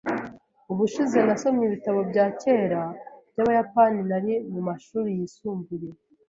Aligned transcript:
Ubushize 0.71 1.17
nasomye 1.27 1.63
ibitabo 1.65 1.99
bya 2.09 2.25
kera 2.41 2.83
byabayapani 3.31 4.01
nari 4.09 4.33
mumashuri 4.53 5.09
yisumbuye. 5.17 5.89